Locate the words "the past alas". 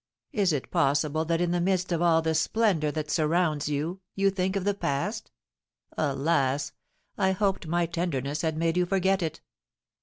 4.63-6.71